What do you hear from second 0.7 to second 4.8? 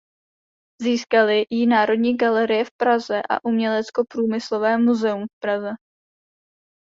Získaly ji Národní galerie v Praze a Uměleckoprůmyslové